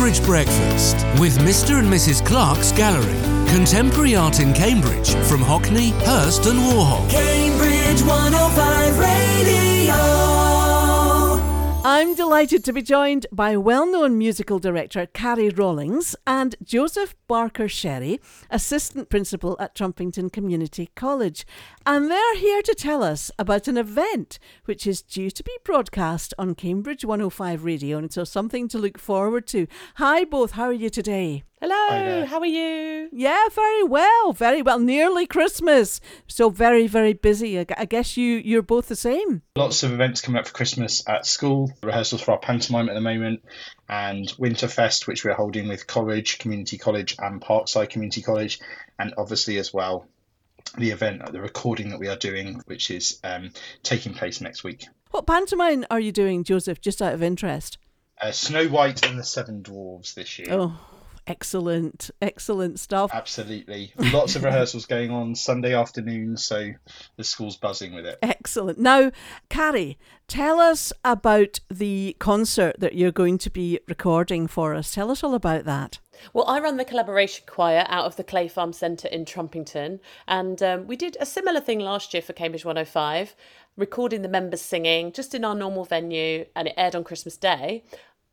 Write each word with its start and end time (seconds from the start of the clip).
Cambridge 0.00 0.24
Breakfast 0.24 0.96
with 1.20 1.36
Mr. 1.40 1.78
and 1.78 1.86
Mrs. 1.86 2.24
Clark's 2.24 2.72
Gallery. 2.72 3.20
Contemporary 3.50 4.16
art 4.16 4.40
in 4.40 4.54
Cambridge 4.54 5.10
from 5.26 5.42
Hockney, 5.42 5.90
Hirst, 6.06 6.46
and 6.46 6.58
Warhol. 6.58 7.06
Cambridge 7.10 8.00
105 8.00 8.98
Radio. 8.98 10.19
I'm 12.00 12.14
delighted 12.14 12.64
to 12.64 12.72
be 12.72 12.80
joined 12.80 13.26
by 13.30 13.58
well 13.58 13.84
known 13.84 14.16
musical 14.16 14.58
director 14.58 15.04
Carrie 15.04 15.50
Rawlings 15.50 16.16
and 16.26 16.56
Joseph 16.62 17.14
Barker 17.28 17.68
Sherry, 17.68 18.18
Assistant 18.48 19.10
Principal 19.10 19.54
at 19.60 19.74
Trumpington 19.74 20.32
Community 20.32 20.88
College. 20.96 21.44
And 21.84 22.10
they're 22.10 22.36
here 22.38 22.62
to 22.62 22.74
tell 22.74 23.04
us 23.04 23.30
about 23.38 23.68
an 23.68 23.76
event 23.76 24.38
which 24.64 24.86
is 24.86 25.02
due 25.02 25.30
to 25.30 25.44
be 25.44 25.52
broadcast 25.62 26.32
on 26.38 26.54
Cambridge 26.54 27.04
105 27.04 27.64
Radio, 27.64 27.98
and 27.98 28.10
so 28.10 28.24
something 28.24 28.66
to 28.68 28.78
look 28.78 28.98
forward 28.98 29.46
to. 29.48 29.66
Hi, 29.96 30.24
both. 30.24 30.52
How 30.52 30.64
are 30.64 30.72
you 30.72 30.88
today? 30.88 31.44
Hello, 31.62 32.24
how 32.24 32.38
are 32.38 32.46
you? 32.46 33.10
Yeah, 33.12 33.48
very 33.50 33.82
well, 33.82 34.32
very 34.32 34.62
well. 34.62 34.78
Nearly 34.78 35.26
Christmas, 35.26 36.00
so 36.26 36.48
very, 36.48 36.86
very 36.86 37.12
busy. 37.12 37.58
I 37.58 37.84
guess 37.84 38.16
you 38.16 38.36
you're 38.38 38.62
both 38.62 38.88
the 38.88 38.96
same. 38.96 39.42
Lots 39.56 39.82
of 39.82 39.92
events 39.92 40.22
coming 40.22 40.38
up 40.38 40.46
for 40.46 40.54
Christmas 40.54 41.06
at 41.06 41.26
school, 41.26 41.70
rehearsals 41.82 42.22
for 42.22 42.32
our 42.32 42.38
pantomime 42.38 42.88
at 42.88 42.94
the 42.94 43.02
moment, 43.02 43.44
and 43.90 44.26
Winterfest, 44.38 45.06
which 45.06 45.22
we're 45.22 45.34
holding 45.34 45.68
with 45.68 45.86
College, 45.86 46.38
Community 46.38 46.78
College, 46.78 47.16
and 47.18 47.42
Parkside 47.42 47.90
Community 47.90 48.22
College, 48.22 48.58
and 48.98 49.12
obviously 49.18 49.58
as 49.58 49.70
well 49.70 50.06
the 50.78 50.92
event, 50.92 51.30
the 51.30 51.42
recording 51.42 51.90
that 51.90 52.00
we 52.00 52.08
are 52.08 52.16
doing, 52.16 52.62
which 52.64 52.90
is 52.90 53.20
um, 53.22 53.50
taking 53.82 54.14
place 54.14 54.40
next 54.40 54.64
week. 54.64 54.86
What 55.10 55.26
pantomime 55.26 55.84
are 55.90 56.00
you 56.00 56.10
doing, 56.10 56.42
Joseph? 56.42 56.80
Just 56.80 57.02
out 57.02 57.12
of 57.12 57.22
interest. 57.22 57.76
Uh, 58.18 58.30
Snow 58.32 58.66
White 58.68 59.04
and 59.06 59.18
the 59.18 59.24
Seven 59.24 59.62
Dwarves 59.62 60.14
this 60.14 60.38
year. 60.38 60.48
Oh, 60.50 60.80
excellent, 61.30 62.10
excellent 62.20 62.80
stuff. 62.80 63.12
Absolutely. 63.14 63.92
Lots 63.96 64.34
of 64.34 64.42
rehearsals 64.42 64.84
going 64.84 65.12
on 65.12 65.36
Sunday 65.36 65.74
afternoon, 65.74 66.36
so 66.36 66.72
the 67.16 67.22
school's 67.22 67.56
buzzing 67.56 67.94
with 67.94 68.04
it. 68.04 68.18
Excellent. 68.20 68.80
Now, 68.80 69.12
Carrie, 69.48 69.96
tell 70.26 70.58
us 70.58 70.92
about 71.04 71.60
the 71.70 72.16
concert 72.18 72.80
that 72.80 72.96
you're 72.96 73.12
going 73.12 73.38
to 73.38 73.50
be 73.50 73.78
recording 73.86 74.48
for 74.48 74.74
us. 74.74 74.92
Tell 74.92 75.08
us 75.08 75.22
all 75.22 75.34
about 75.34 75.64
that. 75.66 76.00
Well, 76.32 76.48
I 76.48 76.58
run 76.58 76.76
the 76.76 76.84
collaboration 76.84 77.44
choir 77.46 77.86
out 77.88 78.06
of 78.06 78.16
the 78.16 78.24
Clay 78.24 78.48
Farm 78.48 78.72
Centre 78.72 79.08
in 79.08 79.24
Trumpington, 79.24 80.00
and 80.26 80.60
um, 80.62 80.86
we 80.88 80.96
did 80.96 81.16
a 81.20 81.26
similar 81.26 81.60
thing 81.60 81.78
last 81.78 82.12
year 82.12 82.22
for 82.22 82.32
Cambridge 82.32 82.64
105, 82.64 83.36
recording 83.76 84.22
the 84.22 84.28
members 84.28 84.60
singing 84.60 85.12
just 85.12 85.32
in 85.32 85.44
our 85.44 85.54
normal 85.54 85.84
venue, 85.84 86.44
and 86.56 86.66
it 86.66 86.74
aired 86.76 86.96
on 86.96 87.04
Christmas 87.04 87.36
Day. 87.36 87.84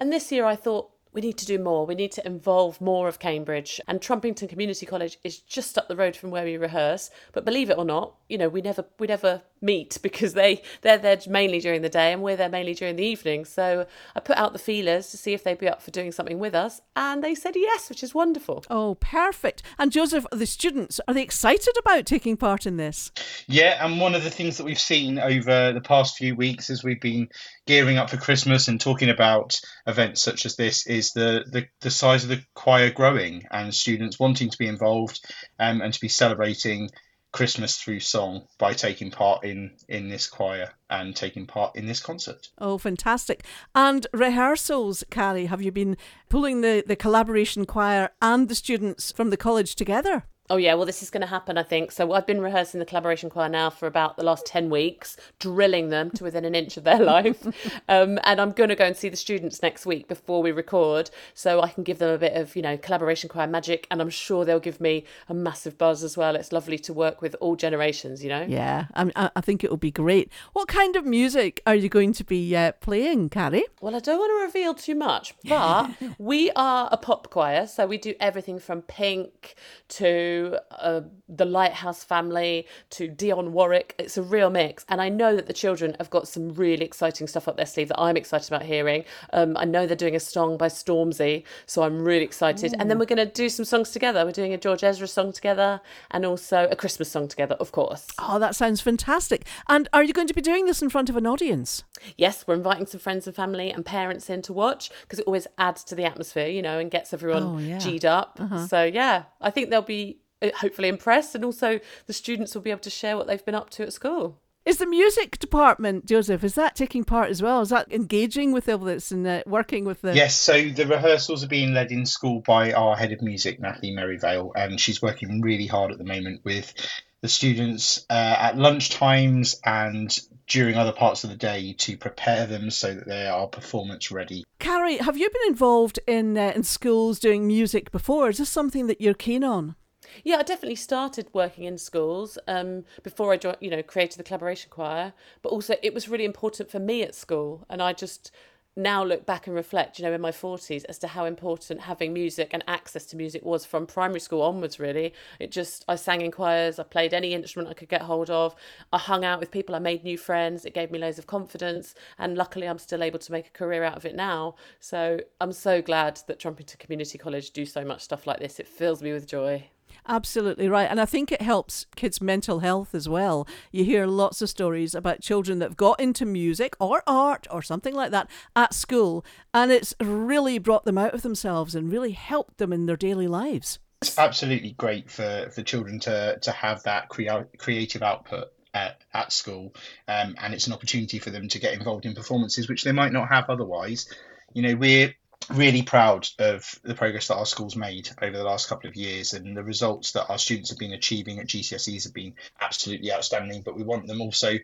And 0.00 0.12
this 0.12 0.32
year 0.32 0.46
I 0.46 0.56
thought, 0.56 0.90
we 1.16 1.22
need 1.22 1.38
to 1.38 1.46
do 1.46 1.58
more. 1.58 1.86
We 1.86 1.94
need 1.94 2.12
to 2.12 2.26
involve 2.26 2.78
more 2.78 3.08
of 3.08 3.18
Cambridge. 3.18 3.80
And 3.88 4.02
Trumpington 4.02 4.50
Community 4.50 4.84
College 4.84 5.18
is 5.24 5.38
just 5.38 5.78
up 5.78 5.88
the 5.88 5.96
road 5.96 6.14
from 6.14 6.30
where 6.30 6.44
we 6.44 6.58
rehearse. 6.58 7.08
But 7.32 7.46
believe 7.46 7.70
it 7.70 7.78
or 7.78 7.86
not, 7.86 8.14
you 8.28 8.36
know, 8.36 8.50
we 8.50 8.60
never 8.60 8.84
we 8.98 9.06
never 9.06 9.40
meet 9.62 9.98
because 10.02 10.34
they 10.34 10.62
they're 10.82 10.98
there 10.98 11.18
mainly 11.26 11.58
during 11.58 11.80
the 11.80 11.88
day 11.88 12.12
and 12.12 12.22
we're 12.22 12.36
there 12.36 12.50
mainly 12.50 12.74
during 12.74 12.96
the 12.96 13.02
evening. 13.02 13.46
So 13.46 13.86
I 14.14 14.20
put 14.20 14.36
out 14.36 14.52
the 14.52 14.58
feelers 14.58 15.10
to 15.10 15.16
see 15.16 15.32
if 15.32 15.42
they'd 15.42 15.58
be 15.58 15.68
up 15.68 15.80
for 15.80 15.90
doing 15.90 16.12
something 16.12 16.38
with 16.38 16.54
us, 16.54 16.82
and 16.94 17.24
they 17.24 17.34
said 17.34 17.56
yes, 17.56 17.88
which 17.88 18.02
is 18.02 18.14
wonderful. 18.14 18.64
Oh, 18.68 18.96
perfect. 18.96 19.62
And 19.78 19.90
Joseph, 19.90 20.26
the 20.30 20.44
students, 20.44 21.00
are 21.08 21.14
they 21.14 21.22
excited 21.22 21.74
about 21.78 22.04
taking 22.04 22.36
part 22.36 22.66
in 22.66 22.76
this? 22.76 23.10
Yeah, 23.46 23.82
and 23.82 24.00
one 24.00 24.14
of 24.14 24.22
the 24.22 24.30
things 24.30 24.58
that 24.58 24.64
we've 24.64 24.78
seen 24.78 25.18
over 25.18 25.72
the 25.72 25.80
past 25.80 26.18
few 26.18 26.34
weeks 26.34 26.68
as 26.68 26.84
we've 26.84 27.00
been 27.00 27.30
gearing 27.66 27.98
up 27.98 28.10
for 28.10 28.16
Christmas 28.16 28.68
and 28.68 28.80
talking 28.80 29.10
about 29.10 29.60
events 29.86 30.22
such 30.22 30.46
as 30.46 30.56
this 30.56 30.86
is 30.86 31.12
the, 31.12 31.44
the, 31.50 31.66
the 31.80 31.90
size 31.90 32.22
of 32.22 32.30
the 32.30 32.42
choir 32.54 32.90
growing 32.90 33.44
and 33.50 33.74
students 33.74 34.18
wanting 34.18 34.50
to 34.50 34.58
be 34.58 34.68
involved 34.68 35.24
um, 35.58 35.80
and 35.80 35.92
to 35.92 36.00
be 36.00 36.08
celebrating 36.08 36.88
Christmas 37.32 37.76
through 37.76 38.00
song 38.00 38.46
by 38.58 38.72
taking 38.72 39.10
part 39.10 39.44
in, 39.44 39.72
in 39.88 40.08
this 40.08 40.26
choir 40.26 40.70
and 40.88 41.14
taking 41.14 41.46
part 41.46 41.76
in 41.76 41.86
this 41.86 42.00
concert. 42.00 42.48
Oh, 42.58 42.78
fantastic. 42.78 43.44
And 43.74 44.06
rehearsals, 44.14 45.04
Carrie, 45.10 45.46
have 45.46 45.60
you 45.60 45.70
been 45.70 45.98
pulling 46.30 46.62
the, 46.62 46.82
the 46.86 46.96
collaboration 46.96 47.66
choir 47.66 48.10
and 48.22 48.48
the 48.48 48.54
students 48.54 49.12
from 49.12 49.30
the 49.30 49.36
college 49.36 49.74
together? 49.74 50.24
Oh 50.48 50.56
yeah, 50.56 50.74
well 50.74 50.86
this 50.86 51.02
is 51.02 51.10
going 51.10 51.22
to 51.22 51.26
happen, 51.26 51.58
I 51.58 51.62
think. 51.62 51.92
So 51.92 52.12
I've 52.12 52.26
been 52.26 52.40
rehearsing 52.40 52.80
the 52.80 52.86
collaboration 52.86 53.30
choir 53.30 53.48
now 53.48 53.70
for 53.70 53.86
about 53.86 54.16
the 54.16 54.24
last 54.24 54.46
ten 54.46 54.70
weeks, 54.70 55.16
drilling 55.38 55.88
them 55.88 56.10
to 56.12 56.24
within 56.24 56.44
an 56.44 56.54
inch 56.54 56.76
of 56.76 56.84
their 56.84 56.98
life, 57.02 57.46
um, 57.88 58.18
and 58.24 58.40
I'm 58.40 58.52
going 58.52 58.68
to 58.68 58.76
go 58.76 58.84
and 58.84 58.96
see 58.96 59.08
the 59.08 59.16
students 59.16 59.62
next 59.62 59.86
week 59.86 60.08
before 60.08 60.42
we 60.42 60.52
record, 60.52 61.10
so 61.34 61.60
I 61.60 61.68
can 61.68 61.82
give 61.82 61.98
them 61.98 62.10
a 62.10 62.18
bit 62.18 62.34
of 62.34 62.54
you 62.54 62.62
know 62.62 62.76
collaboration 62.76 63.28
choir 63.28 63.46
magic, 63.46 63.86
and 63.90 64.00
I'm 64.00 64.10
sure 64.10 64.44
they'll 64.44 64.60
give 64.60 64.80
me 64.80 65.04
a 65.28 65.34
massive 65.34 65.78
buzz 65.78 66.04
as 66.04 66.16
well. 66.16 66.36
It's 66.36 66.52
lovely 66.52 66.78
to 66.80 66.92
work 66.92 67.22
with 67.22 67.34
all 67.40 67.56
generations, 67.56 68.22
you 68.22 68.28
know. 68.28 68.44
Yeah, 68.48 68.86
I, 68.94 69.10
I 69.16 69.30
I 69.36 69.40
think 69.40 69.64
it 69.64 69.70
will 69.70 69.76
be 69.76 69.90
great. 69.90 70.30
What 70.52 70.68
kind 70.68 70.96
of 70.96 71.04
music 71.04 71.62
are 71.66 71.74
you 71.74 71.88
going 71.88 72.12
to 72.14 72.24
be 72.24 72.54
uh, 72.54 72.72
playing, 72.72 73.30
Carrie? 73.30 73.64
Well, 73.80 73.96
I 73.96 74.00
don't 74.00 74.18
want 74.18 74.30
to 74.30 74.46
reveal 74.46 74.74
too 74.74 74.94
much, 74.94 75.34
but 75.44 75.90
we 76.18 76.50
are 76.52 76.88
a 76.92 76.96
pop 76.96 77.30
choir, 77.30 77.66
so 77.66 77.86
we 77.86 77.98
do 77.98 78.14
everything 78.20 78.58
from 78.58 78.82
Pink 78.82 79.54
to 79.88 80.35
uh, 80.70 81.00
the 81.28 81.44
Lighthouse 81.44 82.04
Family 82.04 82.66
to 82.90 83.08
Dionne 83.08 83.50
Warwick. 83.50 83.94
It's 83.98 84.16
a 84.16 84.22
real 84.22 84.50
mix, 84.50 84.84
and 84.88 85.00
I 85.00 85.08
know 85.08 85.34
that 85.36 85.46
the 85.46 85.52
children 85.52 85.96
have 85.98 86.10
got 86.10 86.28
some 86.28 86.54
really 86.54 86.84
exciting 86.84 87.26
stuff 87.26 87.48
up 87.48 87.56
their 87.56 87.66
sleeve 87.66 87.88
that 87.88 88.00
I'm 88.00 88.16
excited 88.16 88.48
about 88.48 88.64
hearing. 88.64 89.04
Um, 89.32 89.56
I 89.56 89.64
know 89.64 89.86
they're 89.86 89.96
doing 89.96 90.16
a 90.16 90.20
song 90.20 90.56
by 90.56 90.68
Stormzy, 90.68 91.44
so 91.66 91.82
I'm 91.82 92.02
really 92.02 92.24
excited. 92.24 92.74
And 92.78 92.90
then 92.90 92.98
we're 92.98 93.06
going 93.06 93.26
to 93.26 93.26
do 93.26 93.48
some 93.48 93.64
songs 93.64 93.90
together. 93.90 94.24
We're 94.24 94.32
doing 94.32 94.52
a 94.54 94.58
George 94.58 94.84
Ezra 94.84 95.08
song 95.08 95.32
together, 95.32 95.80
and 96.10 96.24
also 96.24 96.68
a 96.70 96.76
Christmas 96.76 97.10
song 97.10 97.28
together, 97.28 97.56
of 97.56 97.72
course. 97.72 98.06
Oh, 98.18 98.38
that 98.38 98.54
sounds 98.54 98.80
fantastic. 98.80 99.46
And 99.68 99.88
are 99.92 100.02
you 100.02 100.12
going 100.12 100.28
to 100.28 100.34
be 100.34 100.40
doing 100.42 100.66
this 100.66 100.82
in 100.82 100.90
front 100.90 101.08
of 101.10 101.16
an 101.16 101.26
audience? 101.26 101.84
Yes, 102.16 102.44
we're 102.46 102.54
inviting 102.54 102.86
some 102.86 103.00
friends 103.00 103.26
and 103.26 103.34
family 103.34 103.70
and 103.70 103.84
parents 103.84 104.28
in 104.30 104.42
to 104.42 104.52
watch 104.52 104.90
because 105.02 105.18
it 105.18 105.26
always 105.26 105.46
adds 105.58 105.82
to 105.84 105.94
the 105.94 106.04
atmosphere, 106.04 106.48
you 106.48 106.62
know, 106.62 106.78
and 106.78 106.90
gets 106.90 107.12
everyone 107.12 107.42
Oh, 107.42 107.58
yeah. 107.58 107.78
G'd 107.78 108.04
up. 108.04 108.38
So, 108.68 108.84
yeah, 108.84 109.24
I 109.40 109.50
think 109.50 109.70
there'll 109.70 109.84
be 109.84 110.18
hopefully 110.56 110.88
impressed, 110.88 111.34
and 111.34 111.44
also 111.44 111.80
the 112.06 112.12
students 112.12 112.54
will 112.54 112.62
be 112.62 112.70
able 112.70 112.80
to 112.80 112.90
share 112.90 113.16
what 113.16 113.26
they've 113.26 113.44
been 113.44 113.54
up 113.54 113.70
to 113.70 113.82
at 113.82 113.92
school. 113.92 114.38
Is 114.66 114.78
the 114.78 114.86
music 114.86 115.38
department, 115.38 116.06
Joseph, 116.06 116.42
is 116.42 116.56
that 116.56 116.74
taking 116.74 117.04
part 117.04 117.30
as 117.30 117.40
well? 117.40 117.60
Is 117.60 117.68
that 117.68 117.92
engaging 117.92 118.50
with 118.50 118.68
all 118.68 118.78
this 118.78 119.12
and 119.12 119.24
uh, 119.24 119.42
working 119.46 119.84
with 119.84 120.00
the. 120.00 120.12
Yes, 120.12 120.34
so 120.34 120.70
the 120.70 120.86
rehearsals 120.86 121.44
are 121.44 121.48
being 121.48 121.72
led 121.72 121.92
in 121.92 122.04
school 122.04 122.40
by 122.40 122.72
our 122.72 122.96
head 122.96 123.12
of 123.12 123.22
music, 123.22 123.60
Natalie 123.60 123.94
Merivale, 123.94 124.50
and 124.56 124.80
she's 124.80 125.00
working 125.00 125.40
really 125.40 125.68
hard 125.68 125.92
at 125.92 125.98
the 125.98 126.04
moment 126.04 126.40
with 126.42 126.74
the 127.22 127.28
students 127.28 128.04
uh, 128.10 128.36
at 128.38 128.58
lunch 128.58 128.90
times 128.90 129.60
and 129.64 130.18
during 130.48 130.74
other 130.74 130.92
parts 130.92 131.22
of 131.22 131.30
the 131.30 131.36
day 131.36 131.72
to 131.78 131.96
prepare 131.96 132.46
them 132.46 132.70
so 132.70 132.92
that 132.92 133.06
they 133.06 133.26
are 133.28 133.46
performance 133.46 134.10
ready. 134.10 134.44
Carrie, 134.58 134.96
have 134.96 135.16
you 135.16 135.28
been 135.30 135.48
involved 135.48 136.00
in, 136.08 136.36
uh, 136.36 136.52
in 136.56 136.64
schools 136.64 137.20
doing 137.20 137.46
music 137.46 137.92
before? 137.92 138.30
Is 138.30 138.38
this 138.38 138.48
something 138.48 138.88
that 138.88 139.00
you're 139.00 139.14
keen 139.14 139.44
on? 139.44 139.76
Yeah, 140.24 140.36
I 140.36 140.42
definitely 140.42 140.76
started 140.76 141.28
working 141.32 141.64
in 141.64 141.78
schools 141.78 142.38
um, 142.48 142.84
before 143.02 143.32
I 143.32 143.36
joined, 143.36 143.58
you 143.60 143.70
know, 143.70 143.82
created 143.82 144.18
the 144.18 144.24
collaboration 144.24 144.70
choir. 144.70 145.12
But 145.42 145.50
also, 145.50 145.76
it 145.82 145.94
was 145.94 146.08
really 146.08 146.24
important 146.24 146.70
for 146.70 146.78
me 146.78 147.02
at 147.02 147.14
school, 147.14 147.64
and 147.68 147.82
I 147.82 147.92
just 147.92 148.30
now 148.78 149.02
look 149.02 149.24
back 149.24 149.46
and 149.46 149.56
reflect, 149.56 149.98
you 149.98 150.04
know, 150.04 150.12
in 150.12 150.20
my 150.20 150.32
forties 150.32 150.84
as 150.84 150.98
to 150.98 151.06
how 151.08 151.24
important 151.24 151.80
having 151.80 152.12
music 152.12 152.50
and 152.52 152.62
access 152.68 153.06
to 153.06 153.16
music 153.16 153.42
was 153.42 153.64
from 153.64 153.86
primary 153.86 154.20
school 154.20 154.42
onwards. 154.42 154.78
Really, 154.78 155.14
it 155.40 155.50
just 155.50 155.84
I 155.88 155.96
sang 155.96 156.20
in 156.20 156.30
choirs, 156.30 156.78
I 156.78 156.82
played 156.82 157.14
any 157.14 157.32
instrument 157.32 157.70
I 157.70 157.74
could 157.74 157.88
get 157.88 158.02
hold 158.02 158.28
of, 158.28 158.54
I 158.92 158.98
hung 158.98 159.24
out 159.24 159.40
with 159.40 159.50
people, 159.50 159.74
I 159.74 159.78
made 159.78 160.04
new 160.04 160.18
friends. 160.18 160.64
It 160.66 160.74
gave 160.74 160.90
me 160.90 160.98
loads 160.98 161.18
of 161.18 161.26
confidence, 161.26 161.94
and 162.18 162.36
luckily, 162.36 162.68
I'm 162.68 162.78
still 162.78 163.02
able 163.02 163.18
to 163.20 163.32
make 163.32 163.46
a 163.48 163.50
career 163.50 163.82
out 163.84 163.96
of 163.96 164.04
it 164.04 164.14
now. 164.14 164.56
So 164.80 165.20
I'm 165.40 165.52
so 165.52 165.80
glad 165.80 166.20
that 166.26 166.38
Trumpington 166.38 166.78
Community 166.78 167.18
College 167.18 167.50
do 167.52 167.64
so 167.64 167.84
much 167.84 168.02
stuff 168.02 168.26
like 168.26 168.40
this. 168.40 168.60
It 168.60 168.68
fills 168.68 169.02
me 169.02 169.12
with 169.12 169.26
joy. 169.26 169.68
Absolutely 170.08 170.68
right. 170.68 170.88
And 170.88 171.00
I 171.00 171.04
think 171.04 171.32
it 171.32 171.42
helps 171.42 171.86
kids' 171.96 172.20
mental 172.20 172.60
health 172.60 172.94
as 172.94 173.08
well. 173.08 173.46
You 173.72 173.84
hear 173.84 174.06
lots 174.06 174.40
of 174.40 174.48
stories 174.48 174.94
about 174.94 175.20
children 175.20 175.58
that 175.58 175.70
have 175.70 175.76
got 175.76 175.98
into 175.98 176.24
music 176.24 176.76
or 176.78 177.02
art 177.06 177.46
or 177.50 177.60
something 177.62 177.94
like 177.94 178.12
that 178.12 178.30
at 178.54 178.72
school, 178.72 179.24
and 179.52 179.72
it's 179.72 179.94
really 180.00 180.58
brought 180.58 180.84
them 180.84 180.98
out 180.98 181.14
of 181.14 181.22
themselves 181.22 181.74
and 181.74 181.90
really 181.90 182.12
helped 182.12 182.58
them 182.58 182.72
in 182.72 182.86
their 182.86 182.96
daily 182.96 183.26
lives. 183.26 183.78
It's 184.02 184.18
absolutely 184.18 184.72
great 184.72 185.10
for, 185.10 185.48
for 185.52 185.62
children 185.62 185.98
to, 186.00 186.38
to 186.40 186.52
have 186.52 186.82
that 186.84 187.08
crea- 187.08 187.46
creative 187.58 188.02
output 188.02 188.52
at, 188.74 189.00
at 189.12 189.32
school, 189.32 189.74
um, 190.06 190.36
and 190.38 190.54
it's 190.54 190.66
an 190.66 190.72
opportunity 190.72 191.18
for 191.18 191.30
them 191.30 191.48
to 191.48 191.58
get 191.58 191.74
involved 191.74 192.06
in 192.06 192.14
performances 192.14 192.68
which 192.68 192.84
they 192.84 192.92
might 192.92 193.12
not 193.12 193.28
have 193.28 193.50
otherwise. 193.50 194.08
You 194.52 194.62
know, 194.62 194.76
we're 194.76 195.14
really 195.50 195.82
proud 195.82 196.28
of 196.38 196.78
the 196.82 196.94
progress 196.94 197.28
that 197.28 197.36
our 197.36 197.46
school's 197.46 197.76
made 197.76 198.10
over 198.20 198.36
the 198.36 198.44
last 198.44 198.68
couple 198.68 198.88
of 198.88 198.96
years 198.96 199.32
and 199.32 199.56
the 199.56 199.62
results 199.62 200.12
that 200.12 200.28
our 200.28 200.38
students 200.38 200.70
have 200.70 200.78
been 200.78 200.92
achieving 200.92 201.38
at 201.38 201.46
GCSEs 201.46 202.04
have 202.04 202.14
been 202.14 202.34
absolutely 202.60 203.12
outstanding. 203.12 203.62
But 203.62 203.76
we 203.76 203.82
want 203.82 204.06
them 204.06 204.20
also 204.20 204.58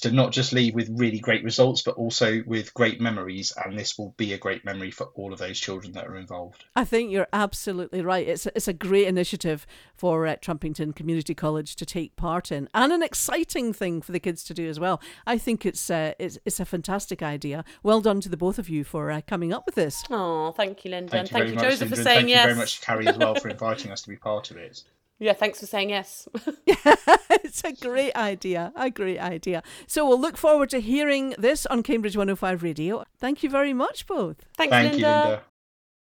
to 0.00 0.12
not 0.12 0.30
just 0.30 0.52
leave 0.52 0.74
with 0.74 0.88
really 0.90 1.18
great 1.18 1.42
results, 1.42 1.82
but 1.82 1.96
also 1.96 2.42
with 2.46 2.72
great 2.72 3.00
memories. 3.00 3.52
And 3.56 3.76
this 3.76 3.98
will 3.98 4.14
be 4.16 4.32
a 4.32 4.38
great 4.38 4.64
memory 4.64 4.90
for 4.90 5.08
all 5.14 5.32
of 5.32 5.38
those 5.38 5.58
children 5.58 5.92
that 5.92 6.06
are 6.06 6.16
involved. 6.16 6.64
I 6.76 6.84
think 6.84 7.10
you're 7.10 7.26
absolutely 7.32 8.02
right. 8.02 8.26
It's 8.26 8.46
a, 8.46 8.52
it's 8.54 8.68
a 8.68 8.72
great 8.72 9.08
initiative 9.08 9.66
for 9.96 10.26
uh, 10.26 10.36
Trumpington 10.36 10.94
Community 10.94 11.34
College 11.34 11.74
to 11.76 11.84
take 11.84 12.14
part 12.14 12.52
in, 12.52 12.68
and 12.74 12.92
an 12.92 13.02
exciting 13.02 13.72
thing 13.72 14.00
for 14.00 14.12
the 14.12 14.20
kids 14.20 14.44
to 14.44 14.54
do 14.54 14.68
as 14.68 14.78
well. 14.78 15.00
I 15.26 15.36
think 15.36 15.66
it's 15.66 15.90
uh, 15.90 16.12
it's, 16.18 16.38
it's 16.44 16.60
a 16.60 16.64
fantastic 16.64 17.22
idea. 17.22 17.64
Well 17.82 18.00
done 18.00 18.20
to 18.20 18.28
the 18.28 18.36
both 18.36 18.58
of 18.58 18.68
you 18.68 18.84
for 18.84 19.10
uh, 19.10 19.20
coming 19.26 19.52
up 19.52 19.66
with 19.66 19.74
this. 19.74 20.04
Oh, 20.28 20.52
thank 20.52 20.84
you, 20.84 20.90
Linda. 20.90 21.10
Thank 21.10 21.20
and 21.20 21.28
you 21.28 21.32
thank 21.32 21.40
very 21.40 21.50
you, 21.50 21.54
much, 21.56 21.64
Joseph, 21.64 21.80
Linda, 21.80 21.96
for 21.96 22.02
saying 22.02 22.16
thank 22.18 22.28
yes. 22.28 22.38
Thank 22.38 22.48
you 22.48 22.54
very 22.54 22.62
much, 22.62 22.80
Carrie, 22.82 23.06
as 23.08 23.16
well, 23.16 23.34
for 23.34 23.48
inviting 23.56 23.90
us 23.92 24.02
to 24.02 24.08
be 24.08 24.16
part 24.16 24.50
of 24.50 24.56
it. 24.56 24.82
Yeah, 25.18 25.32
thanks 25.32 25.58
for 25.58 25.66
saying 25.66 25.90
yes. 25.90 26.28
it's 26.66 27.64
a 27.64 27.72
great 27.72 28.14
idea. 28.14 28.72
A 28.76 28.90
great 28.90 29.18
idea. 29.18 29.62
So 29.86 30.06
we'll 30.06 30.20
look 30.20 30.36
forward 30.36 30.70
to 30.70 30.80
hearing 30.80 31.34
this 31.38 31.66
on 31.66 31.82
Cambridge 31.82 32.16
105 32.16 32.62
Radio. 32.62 33.04
Thank 33.18 33.42
you 33.42 33.50
very 33.50 33.72
much, 33.72 34.06
both. 34.06 34.36
Thanks, 34.56 34.70
Thank 34.70 34.92
Linda. 34.92 34.98
you, 34.98 35.06
Linda. 35.06 35.42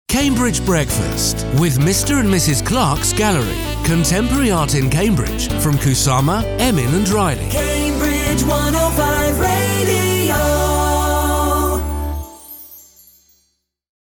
Cambridge 0.08 0.66
Breakfast 0.66 1.46
with 1.60 1.80
Mr. 1.80 2.20
and 2.20 2.30
Mrs. 2.30 2.66
Clark's 2.66 3.14
Gallery. 3.14 3.58
Contemporary 3.86 4.52
art 4.52 4.76
in 4.76 4.90
Cambridge 4.90 5.48
from 5.62 5.76
Kusama, 5.76 6.44
Emin, 6.60 6.94
and 6.94 7.08
Riley. 7.10 7.50
Cambridge 7.50 8.44
105 8.44 9.40
Radio. 9.40 10.61